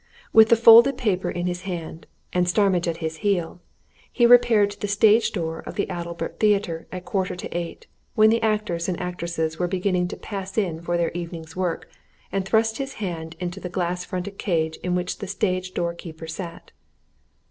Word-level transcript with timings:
With 0.33 0.49
the 0.49 0.55
folded 0.55 0.97
paper 0.97 1.29
in 1.29 1.45
his 1.45 1.61
hand, 1.61 2.07
and 2.33 2.49
Starmidge 2.49 2.87
at 2.87 2.97
his 3.05 3.17
heel, 3.17 3.61
he 4.11 4.25
repaired 4.25 4.71
to 4.71 4.79
the 4.79 4.87
stage 4.87 5.31
door 5.31 5.59
of 5.59 5.75
the 5.75 5.85
Adalbert 5.91 6.39
Theatre 6.39 6.87
at 6.91 6.97
a 6.97 7.01
quarter 7.05 7.35
to 7.35 7.55
eight, 7.55 7.85
when 8.15 8.31
the 8.31 8.41
actors 8.41 8.89
and 8.89 8.99
actresses 8.99 9.59
were 9.59 9.67
beginning 9.67 10.07
to 10.07 10.17
pass 10.17 10.57
in 10.57 10.81
for 10.81 10.97
their 10.97 11.11
evening's 11.11 11.55
work 11.55 11.87
and 12.31 12.43
thrust 12.47 12.79
his 12.79 12.93
head 12.93 13.35
into 13.39 13.59
the 13.59 13.69
glass 13.69 14.03
fronted 14.03 14.39
cage 14.39 14.77
in 14.77 14.95
which 14.95 15.19
the 15.19 15.27
stage 15.27 15.75
door 15.75 15.93
keeper 15.93 16.25
sat. 16.25 16.71